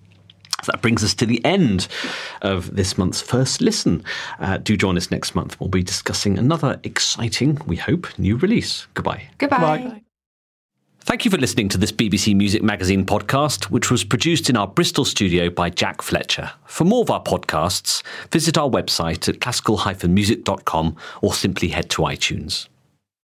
so 0.65 0.71
that 0.71 0.82
brings 0.82 1.04
us 1.04 1.13
to 1.13 1.28
the 1.28 1.43
end 1.45 1.88
of 2.41 2.75
this 2.75 2.97
month's 2.97 3.21
first 3.21 3.62
listen. 3.62 4.04
Uh, 4.39 4.58
do 4.58 4.75
join 4.75 4.97
us 4.97 5.12
next 5.12 5.36
month. 5.36 5.60
We'll 5.60 5.69
be 5.69 5.84
discussing 5.84 6.39
another 6.39 6.80
exciting, 6.84 7.60
we 7.67 7.75
hope, 7.75 8.08
new 8.17 8.36
release. 8.38 8.88
Goodbye. 8.95 9.30
Goodbye. 9.38 9.78
Goodbye. 9.78 10.01
Thank 11.01 11.23
you 11.23 11.30
for 11.30 11.38
listening 11.38 11.69
to 11.69 11.78
this 11.78 11.91
BBC 11.91 12.36
Music 12.36 12.63
Magazine 12.63 13.06
podcast, 13.06 13.65
which 13.65 13.91
was 13.91 14.04
produced 14.04 14.49
in 14.49 14.58
our 14.58 14.65
Bristol 14.65 15.06
studio 15.06 15.51
by 15.51 15.69
Jack 15.69 16.01
Fletcher. 16.01 16.51
For 16.65 16.84
more 16.84 17.04
of 17.04 17.12
our 17.12 17.21
podcasts, 17.21 18.01
visit 18.32 18.58
our 18.58 18.67
website 18.67 19.30
at 19.30 19.39
classical-music.com 19.39 20.95
or 21.21 21.34
simply 21.36 21.67
head 21.67 21.91
to 21.91 22.01
iTunes. 22.01 22.67